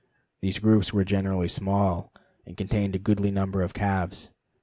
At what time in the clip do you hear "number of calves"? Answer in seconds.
3.29-4.31